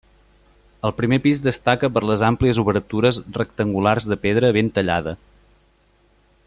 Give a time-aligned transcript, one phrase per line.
[0.87, 5.19] El primer pis destaca per les àmplies obertures rectangulars de pedra ben tallada.